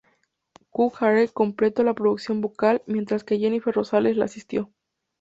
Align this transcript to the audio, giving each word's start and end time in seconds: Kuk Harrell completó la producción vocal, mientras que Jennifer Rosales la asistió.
Kuk 0.71 0.95
Harrell 0.99 1.31
completó 1.31 1.83
la 1.83 1.93
producción 1.93 2.41
vocal, 2.41 2.81
mientras 2.87 3.23
que 3.23 3.37
Jennifer 3.37 3.71
Rosales 3.75 4.17
la 4.17 4.25
asistió. 4.25 4.71